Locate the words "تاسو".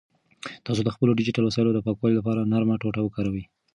0.65-0.81